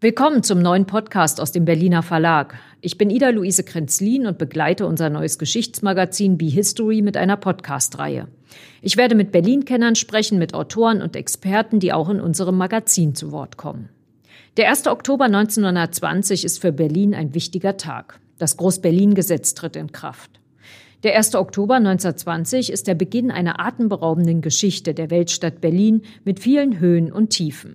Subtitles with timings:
[0.00, 2.54] Willkommen zum neuen Podcast aus dem Berliner Verlag.
[2.80, 8.28] Ich bin Ida Luise Krenzlin und begleite unser neues Geschichtsmagazin Be History mit einer Podcast-Reihe.
[8.80, 13.32] Ich werde mit Berlin-Kennern sprechen, mit Autoren und Experten, die auch in unserem Magazin zu
[13.32, 13.88] Wort kommen.
[14.56, 14.86] Der 1.
[14.86, 18.20] Oktober 1920 ist für Berlin ein wichtiger Tag.
[18.38, 20.30] Das Groß-Berlin-Gesetz tritt in Kraft.
[21.02, 21.34] Der 1.
[21.34, 27.30] Oktober 1920 ist der Beginn einer atemberaubenden Geschichte der Weltstadt Berlin mit vielen Höhen und
[27.30, 27.74] Tiefen.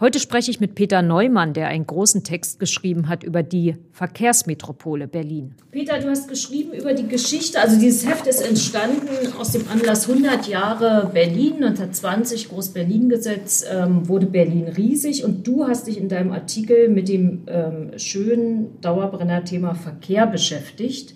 [0.00, 5.06] Heute spreche ich mit Peter Neumann, der einen großen Text geschrieben hat über die Verkehrsmetropole
[5.06, 5.54] Berlin.
[5.70, 10.10] Peter, du hast geschrieben über die Geschichte, also dieses Heft ist entstanden aus dem Anlass
[10.10, 16.32] 100 Jahre Berlin, 1920 Groß-Berlin-Gesetz, ähm, wurde Berlin riesig und du hast dich in deinem
[16.32, 21.14] Artikel mit dem ähm, schönen Dauerbrenner-Thema Verkehr beschäftigt.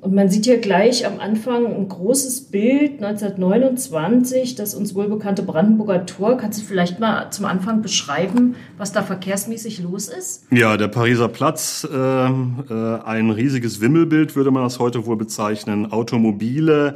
[0.00, 6.06] Und man sieht hier gleich am Anfang ein großes Bild 1929, das uns wohlbekannte Brandenburger
[6.06, 6.36] Tor.
[6.36, 10.46] Kannst du vielleicht mal zum Anfang beschreiben, was da verkehrsmäßig los ist?
[10.52, 15.90] Ja, der Pariser Platz, äh, äh, ein riesiges Wimmelbild würde man das heute wohl bezeichnen.
[15.90, 16.94] Automobile,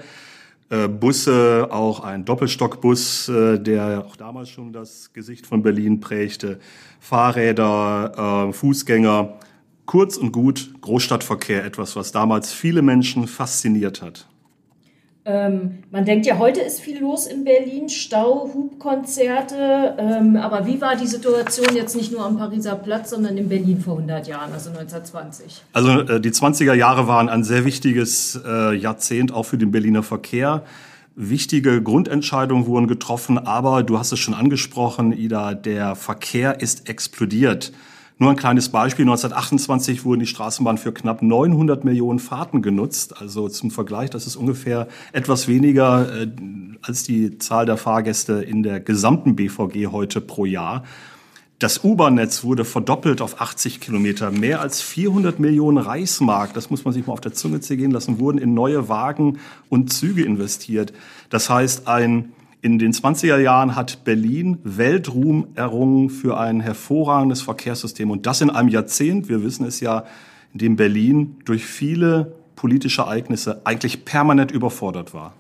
[0.70, 6.60] äh, Busse, auch ein Doppelstockbus, äh, der auch damals schon das Gesicht von Berlin prägte,
[7.00, 9.34] Fahrräder, äh, Fußgänger.
[9.92, 14.26] Kurz und gut, Großstadtverkehr, etwas, was damals viele Menschen fasziniert hat.
[15.26, 19.94] Ähm, man denkt ja, heute ist viel los in Berlin, Stau, Hubkonzerte.
[19.98, 23.82] Ähm, aber wie war die Situation jetzt nicht nur am Pariser Platz, sondern in Berlin
[23.82, 25.62] vor 100 Jahren, also 1920?
[25.74, 30.02] Also äh, die 20er Jahre waren ein sehr wichtiges äh, Jahrzehnt auch für den Berliner
[30.02, 30.64] Verkehr.
[31.16, 37.72] Wichtige Grundentscheidungen wurden getroffen, aber du hast es schon angesprochen, Ida, der Verkehr ist explodiert.
[38.18, 39.04] Nur ein kleines Beispiel.
[39.04, 43.20] 1928 wurden die Straßenbahnen für knapp 900 Millionen Fahrten genutzt.
[43.20, 46.28] Also zum Vergleich, das ist ungefähr etwas weniger äh,
[46.82, 50.84] als die Zahl der Fahrgäste in der gesamten BVG heute pro Jahr.
[51.62, 54.32] Das U-Bahn-Netz wurde verdoppelt auf 80 Kilometer.
[54.32, 58.18] Mehr als 400 Millionen Reichsmark, das muss man sich mal auf der Zunge zergehen lassen,
[58.18, 59.38] wurden in neue Wagen
[59.68, 60.92] und Züge investiert.
[61.30, 62.32] Das heißt, ein
[62.62, 68.08] in den 20er Jahren hat Berlin Weltruhm errungen für ein hervorragendes Verkehrssystem.
[68.10, 70.04] Und das in einem Jahrzehnt, wir wissen es ja,
[70.52, 75.34] in dem Berlin durch viele politische Ereignisse eigentlich permanent überfordert war.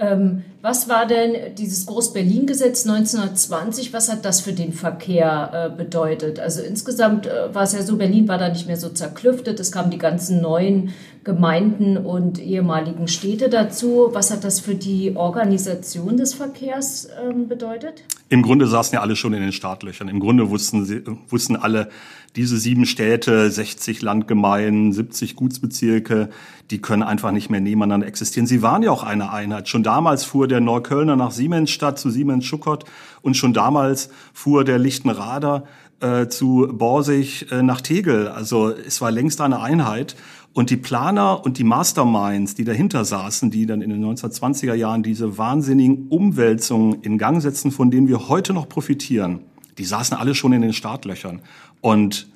[0.00, 3.92] Ähm, was war denn dieses Groß-Berlin-Gesetz 1920?
[3.92, 6.38] Was hat das für den Verkehr äh, bedeutet?
[6.38, 9.58] Also insgesamt äh, war es ja so, Berlin war da nicht mehr so zerklüftet.
[9.58, 10.92] Es kamen die ganzen neuen
[11.28, 14.08] Gemeinden und ehemaligen Städte dazu.
[14.12, 18.02] Was hat das für die Organisation des Verkehrs ähm, bedeutet?
[18.30, 20.08] Im Grunde saßen ja alle schon in den Startlöchern.
[20.08, 21.90] Im Grunde wussten, sie, wussten alle,
[22.34, 26.30] diese sieben Städte, 60 Landgemeinden, 70 Gutsbezirke,
[26.70, 28.46] die können einfach nicht mehr nebeneinander existieren.
[28.46, 29.68] Sie waren ja auch eine Einheit.
[29.68, 32.86] Schon damals fuhr der Neuköllner nach Siemensstadt zu Siemens-Schuckert
[33.20, 35.64] und schon damals fuhr der Lichtenrader
[36.00, 38.28] äh, zu Borsig äh, nach Tegel.
[38.28, 40.16] Also es war längst eine Einheit.
[40.54, 45.02] Und die Planer und die Masterminds, die dahinter saßen, die dann in den 1920er Jahren
[45.02, 49.40] diese wahnsinnigen Umwälzungen in Gang setzen, von denen wir heute noch profitieren,
[49.76, 51.42] die saßen alle schon in den Startlöchern.
[51.80, 52.28] Und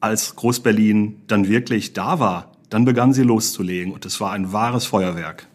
[0.00, 3.92] als Groß-Berlin dann wirklich da war, dann begannen sie loszulegen.
[3.92, 5.46] Und es war ein wahres Feuerwerk.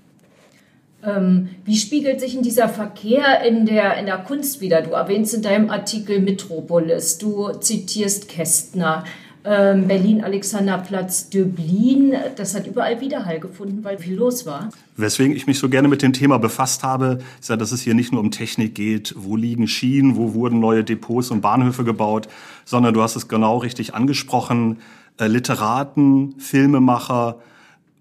[1.05, 4.81] Ähm, wie spiegelt sich in dieser Verkehr in der, in der Kunst wieder?
[4.81, 9.03] Du erwähnst in deinem Artikel Metropolis, du zitierst Kästner
[9.47, 12.15] ähm, Berlin, Alexanderplatz, Döblin.
[12.35, 14.69] Das hat überall Widerhall gefunden, weil viel los war.
[14.97, 17.93] Weswegen ich mich so gerne mit dem Thema befasst habe, ist ja, dass es hier
[17.93, 22.27] nicht nur um Technik geht, wo liegen Schienen, wo wurden neue Depots und Bahnhöfe gebaut,
[22.63, 24.77] sondern du hast es genau richtig angesprochen,
[25.19, 27.37] äh, Literaten, Filmemacher,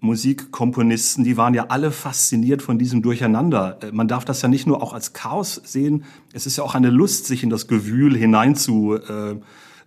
[0.05, 3.79] Musikkomponisten, die waren ja alle fasziniert von diesem Durcheinander.
[3.81, 6.75] Äh, man darf das ja nicht nur auch als Chaos sehen, es ist ja auch
[6.75, 9.35] eine Lust, sich in das Gewühl hineinzu äh,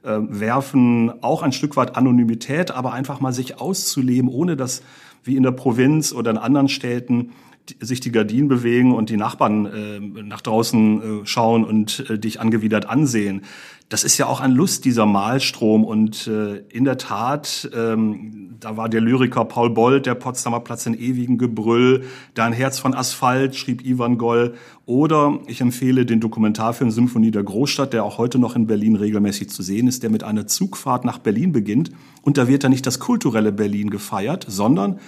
[0.02, 4.82] äh, auch ein Stück weit Anonymität, aber einfach mal sich auszuleben, ohne dass
[5.24, 7.32] wie in der Provinz oder in anderen Städten
[7.80, 12.40] sich die Gardinen bewegen und die Nachbarn äh, nach draußen äh, schauen und äh, dich
[12.40, 13.42] angewidert ansehen.
[13.88, 15.82] Das ist ja auch ein Lust, dieser Malstrom.
[15.82, 20.84] Und äh, in der Tat, ähm, da war der Lyriker Paul Bold, der Potsdamer Platz
[20.84, 22.04] in ewigem Gebrüll,
[22.34, 24.54] Dein Herz von Asphalt, schrieb Ivan Goll.
[24.84, 29.48] Oder ich empfehle den Dokumentarfilm Symphonie der Großstadt, der auch heute noch in Berlin regelmäßig
[29.48, 31.90] zu sehen ist, der mit einer Zugfahrt nach Berlin beginnt.
[32.20, 34.98] Und da wird ja nicht das kulturelle Berlin gefeiert, sondern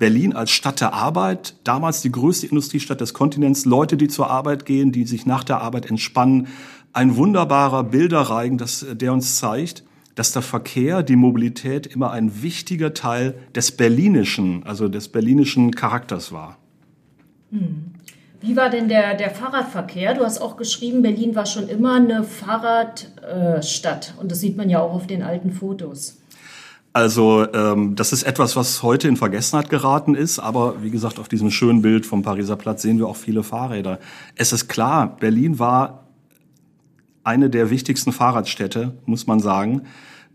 [0.00, 4.64] Berlin als Stadt der Arbeit, damals die größte Industriestadt des Kontinents, Leute, die zur Arbeit
[4.64, 6.48] gehen, die sich nach der Arbeit entspannen.
[6.94, 12.94] Ein wunderbarer Bilderreigen, das, der uns zeigt, dass der Verkehr, die Mobilität immer ein wichtiger
[12.94, 16.56] Teil des berlinischen, also des berlinischen Charakters war.
[17.50, 17.92] Hm.
[18.40, 20.14] Wie war denn der, der Fahrradverkehr?
[20.14, 24.14] Du hast auch geschrieben, Berlin war schon immer eine Fahrradstadt.
[24.18, 26.19] und das sieht man ja auch auf den alten Fotos.
[26.92, 31.28] Also ähm, das ist etwas, was heute in Vergessenheit geraten ist, aber wie gesagt, auf
[31.28, 34.00] diesem schönen Bild vom Pariser Platz sehen wir auch viele Fahrräder.
[34.34, 36.08] Es ist klar, Berlin war
[37.22, 39.82] eine der wichtigsten Fahrradstädte, muss man sagen.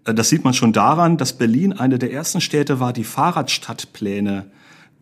[0.06, 4.46] Äh, das sieht man schon daran, dass Berlin eine der ersten Städte war, die Fahrradstadtpläne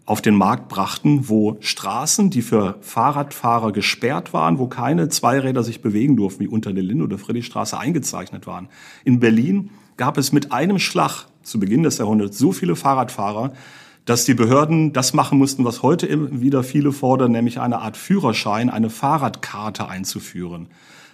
[0.06, 5.82] auf den Markt brachten, wo Straßen, die für Fahrradfahrer gesperrt waren, wo keine Zweiräder sich
[5.82, 8.68] bewegen durften, wie unter der Linde oder Friedrichstraße eingezeichnet waren.
[9.06, 13.54] In Berlin gab es mit einem Schlag zu Beginn des Jahrhunderts so viele Fahrradfahrer,
[14.06, 18.70] dass die Behörden das machen mussten, was heute wieder viele fordern, nämlich eine Art Führerschein,
[18.70, 20.68] eine Fahrradkarte einzuführen.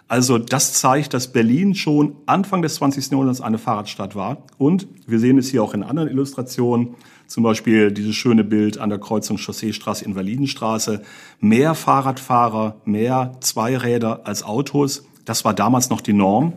[0.08, 3.12] Also das zeigt, dass Berlin schon Anfang des 20.
[3.12, 4.38] Jahrhunderts eine Fahrradstadt war.
[4.58, 6.96] Und wir sehen es hier auch in anderen Illustrationen,
[7.28, 11.04] zum Beispiel dieses schöne Bild an der Kreuzung Chausseestraße, Invalidenstraße.
[11.40, 15.06] Mehr Fahrradfahrer, mehr Zweiräder als Autos.
[15.26, 16.54] Das war damals noch die Norm.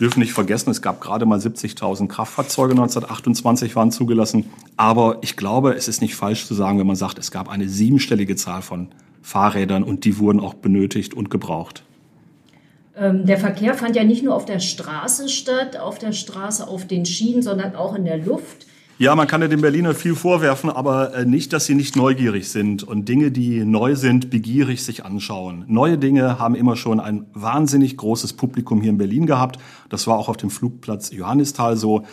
[0.00, 4.50] Dürfen nicht vergessen, es gab gerade mal 70.000 Kraftfahrzeuge 1928 waren zugelassen.
[4.76, 7.68] Aber ich glaube, es ist nicht falsch zu sagen, wenn man sagt, es gab eine
[7.68, 8.88] siebenstellige Zahl von
[9.22, 11.84] Fahrrädern und die wurden auch benötigt und gebraucht.
[12.96, 16.86] Ähm, der Verkehr fand ja nicht nur auf der Straße statt, auf der Straße, auf
[16.86, 18.66] den Schienen, sondern auch in der Luft.
[18.96, 22.48] Ja, man kann ja den Berliner viel vorwerfen, aber äh, nicht, dass sie nicht neugierig
[22.48, 25.64] sind und Dinge, die neu sind, begierig sich anschauen.
[25.66, 29.58] Neue Dinge haben immer schon ein wahnsinnig großes Publikum hier in Berlin gehabt.
[29.88, 32.04] Das war auch auf dem Flugplatz Johannisthal so.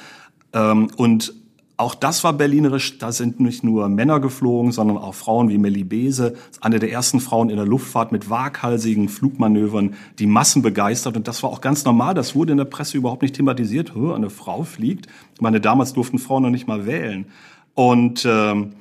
[0.54, 1.36] Ähm, und
[1.82, 2.98] auch das war berlinerisch.
[3.00, 7.20] Da sind nicht nur Männer geflogen, sondern auch Frauen wie Melly Bese, eine der ersten
[7.20, 11.18] Frauen in der Luftfahrt mit waghalsigen Flugmanövern, die Massen begeistert.
[11.18, 12.14] Und das war auch ganz normal.
[12.14, 13.94] Das wurde in der Presse überhaupt nicht thematisiert.
[13.96, 15.08] Eine Frau fliegt.
[15.36, 17.26] Ich meine, damals durften Frauen noch nicht mal wählen.
[17.74, 18.74] Und ähm,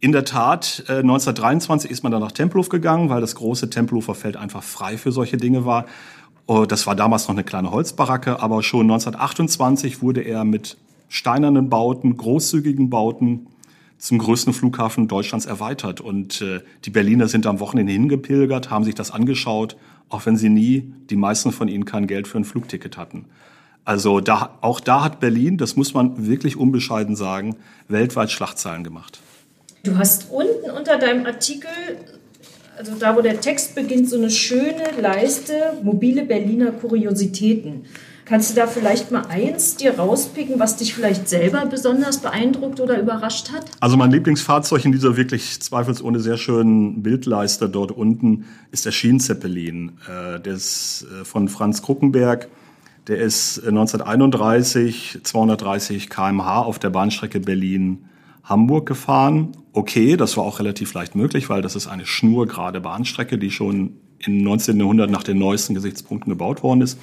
[0.00, 4.14] in der Tat, äh, 1923 ist man dann nach Tempelhof gegangen, weil das große Tempelhofer
[4.14, 5.86] Feld einfach frei für solche Dinge war.
[6.46, 10.78] Oh, das war damals noch eine kleine Holzbaracke, aber schon 1928 wurde er mit
[11.10, 13.48] steinernen Bauten, großzügigen Bauten
[13.98, 16.00] zum größten Flughafen Deutschlands erweitert.
[16.00, 19.76] Und äh, die Berliner sind am Wochenende hingepilgert, haben sich das angeschaut,
[20.08, 23.26] auch wenn sie nie, die meisten von ihnen kein Geld für ein Flugticket hatten.
[23.84, 27.56] Also da, auch da hat Berlin, das muss man wirklich unbescheiden sagen,
[27.88, 29.20] weltweit Schlachtzahlen gemacht.
[29.82, 31.70] Du hast unten unter deinem Artikel,
[32.78, 37.84] also da wo der Text beginnt, so eine schöne Leiste, mobile Berliner Kuriositäten.
[38.30, 43.00] Kannst du da vielleicht mal eins dir rauspicken, was dich vielleicht selber besonders beeindruckt oder
[43.00, 43.64] überrascht hat?
[43.80, 49.98] Also mein Lieblingsfahrzeug in dieser wirklich zweifelsohne sehr schönen Bildleiste dort unten ist der Schienenzeppelin.
[50.06, 52.46] Äh, der ist äh, von Franz Kruckenberg.
[53.08, 59.56] Der ist 1931 230 kmh auf der Bahnstrecke Berlin-Hamburg gefahren.
[59.72, 63.94] Okay, das war auch relativ leicht möglich, weil das ist eine schnurgerade Bahnstrecke, die schon
[64.20, 64.78] im 19.
[64.78, 66.96] Jahrhundert nach den neuesten Gesichtspunkten gebaut worden ist.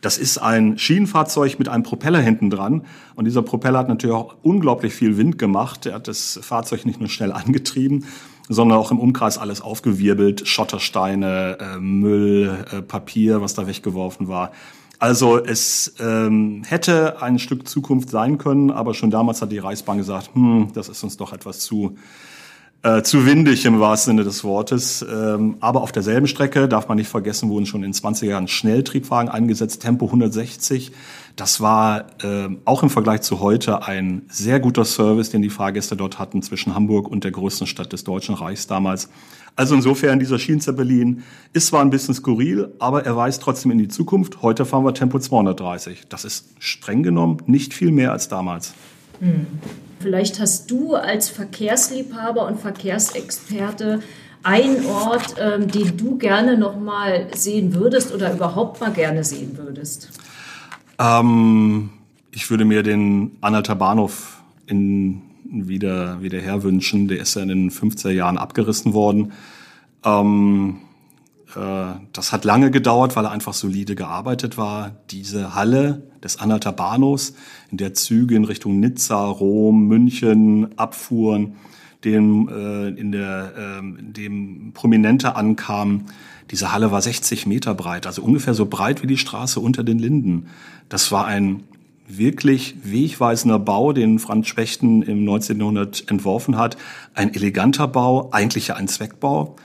[0.00, 2.82] Das ist ein Schienenfahrzeug mit einem Propeller hinten dran.
[3.14, 5.86] Und dieser Propeller hat natürlich auch unglaublich viel Wind gemacht.
[5.86, 8.04] Er hat das Fahrzeug nicht nur schnell angetrieben,
[8.48, 10.46] sondern auch im Umkreis alles aufgewirbelt.
[10.46, 14.52] Schottersteine, äh, Müll, äh, Papier, was da weggeworfen war.
[14.98, 19.98] Also es ähm, hätte ein Stück Zukunft sein können, aber schon damals hat die Reichsbahn
[19.98, 21.96] gesagt, hm, das ist uns doch etwas zu
[22.82, 25.04] äh, zu windig im wahrsten Sinne des Wortes.
[25.08, 29.28] Ähm, aber auf derselben Strecke, darf man nicht vergessen, wurden schon in 20er Jahren Schnelltriebwagen
[29.28, 30.92] eingesetzt, Tempo 160.
[31.36, 35.96] Das war äh, auch im Vergleich zu heute ein sehr guter Service, den die Fahrgäste
[35.96, 39.10] dort hatten zwischen Hamburg und der größten Stadt des Deutschen Reichs damals.
[39.56, 41.22] Also insofern, dieser Schienenzeppelin
[41.54, 44.42] ist zwar ein bisschen skurril, aber er weist trotzdem in die Zukunft.
[44.42, 46.04] Heute fahren wir Tempo 230.
[46.08, 48.74] Das ist streng genommen nicht viel mehr als damals.
[49.20, 49.46] Hm.
[50.00, 54.00] Vielleicht hast du als Verkehrsliebhaber und Verkehrsexperte
[54.42, 59.58] einen Ort, ähm, den du gerne noch mal sehen würdest oder überhaupt mal gerne sehen
[59.58, 60.10] würdest?
[60.98, 61.90] Ähm,
[62.30, 67.08] ich würde mir den Anhalter Bahnhof in, wieder, wieder herwünschen.
[67.08, 69.32] Der ist ja in den 50er Jahren abgerissen worden.
[70.04, 70.85] Ähm, äh,
[71.54, 74.96] das hat lange gedauert, weil er einfach solide gearbeitet war.
[75.10, 77.34] Diese Halle des Anhalter Bahnhofs,
[77.70, 81.54] in der Züge in Richtung Nizza, Rom, München abfuhren,
[82.04, 86.06] dem, äh, in der, äh, dem Prominente ankamen.
[86.50, 89.98] Diese Halle war 60 Meter breit, also ungefähr so breit wie die Straße unter den
[89.98, 90.46] Linden.
[90.88, 91.64] Das war ein
[92.08, 95.58] wirklich wegweisender Bau, den Franz Spechten im 19.
[95.58, 96.76] Jahrhundert entworfen hat.
[97.14, 99.56] Ein eleganter Bau, eigentlich ja ein Zweckbau.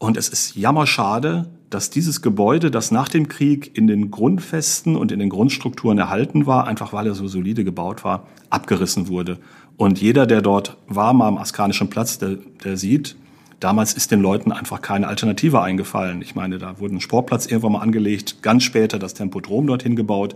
[0.00, 5.12] Und es ist jammerschade, dass dieses Gebäude, das nach dem Krieg in den Grundfesten und
[5.12, 9.38] in den Grundstrukturen erhalten war, einfach weil er so solide gebaut war, abgerissen wurde.
[9.76, 13.14] Und jeder, der dort war, mal am Askanischen Platz, der, der sieht,
[13.60, 16.22] damals ist den Leuten einfach keine Alternative eingefallen.
[16.22, 20.34] Ich meine, da wurde ein Sportplatz irgendwann mal angelegt, ganz später das Tempodrom dorthin gebaut.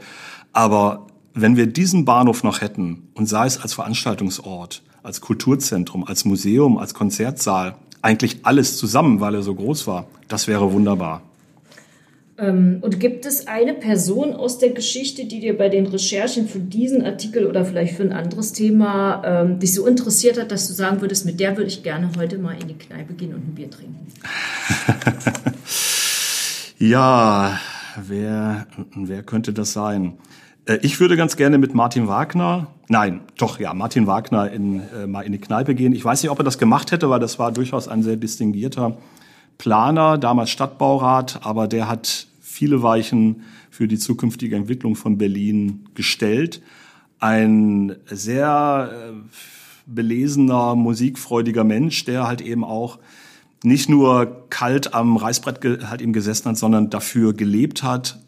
[0.52, 6.26] Aber wenn wir diesen Bahnhof noch hätten und sei es als Veranstaltungsort, als Kulturzentrum, als
[6.26, 11.22] Museum, als Konzertsaal, eigentlich alles zusammen, weil er so groß war, das wäre wunderbar.
[12.36, 16.58] Ähm, und gibt es eine Person aus der Geschichte, die dir bei den Recherchen für
[16.58, 20.74] diesen Artikel oder vielleicht für ein anderes Thema ähm, dich so interessiert hat, dass du
[20.74, 23.54] sagen würdest, mit der würde ich gerne heute mal in die Kneipe gehen und ein
[23.54, 24.06] Bier trinken?
[26.78, 27.58] ja,
[28.06, 30.14] wer, wer könnte das sein?
[30.66, 35.06] Äh, ich würde ganz gerne mit Martin Wagner, nein, doch, ja, Martin Wagner in, äh,
[35.06, 35.94] mal in die Kneipe gehen.
[35.94, 38.96] Ich weiß nicht, ob er das gemacht hätte, weil das war durchaus ein sehr distinguierter
[39.58, 46.62] Planer, damals Stadtbaurat, aber der hat viele Weichen für die zukünftige Entwicklung von Berlin gestellt.
[47.20, 49.12] Ein sehr äh,
[49.86, 52.98] belesener, musikfreudiger Mensch, der halt eben auch
[53.62, 58.20] nicht nur kalt am Reißbrett halt eben gesessen hat, sondern dafür gelebt hat,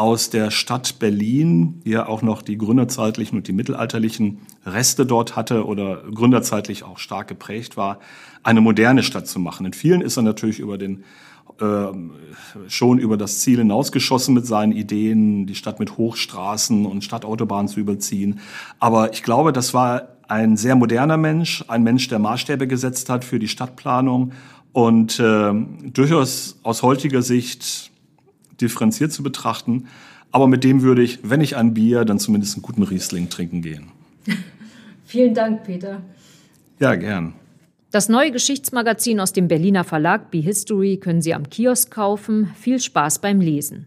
[0.00, 5.36] aus der Stadt Berlin, die ja auch noch die gründerzeitlichen und die mittelalterlichen Reste dort
[5.36, 7.98] hatte oder gründerzeitlich auch stark geprägt war,
[8.42, 9.66] eine moderne Stadt zu machen.
[9.66, 11.04] In vielen ist er natürlich über den
[11.60, 11.88] äh,
[12.68, 17.78] schon über das Ziel hinausgeschossen mit seinen Ideen, die Stadt mit Hochstraßen und Stadtautobahnen zu
[17.78, 18.40] überziehen.
[18.78, 23.22] Aber ich glaube, das war ein sehr moderner Mensch, ein Mensch, der Maßstäbe gesetzt hat
[23.22, 24.32] für die Stadtplanung
[24.72, 25.52] und äh,
[25.92, 27.89] durchaus aus heutiger Sicht
[28.60, 29.86] differenziert zu betrachten.
[30.32, 33.62] Aber mit dem würde ich, wenn ich ein Bier, dann zumindest einen guten Riesling trinken
[33.62, 33.88] gehen.
[35.04, 36.02] Vielen Dank, Peter.
[36.78, 37.34] Ja, gern.
[37.90, 42.50] Das neue Geschichtsmagazin aus dem Berliner Verlag Be History können Sie am Kiosk kaufen.
[42.54, 43.86] Viel Spaß beim Lesen.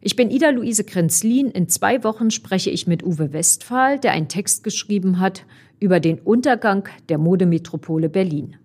[0.00, 1.50] Ich bin Ida-Luise Krenzlin.
[1.50, 5.46] In zwei Wochen spreche ich mit Uwe Westphal, der einen Text geschrieben hat
[5.78, 8.56] über den Untergang der Modemetropole Berlin.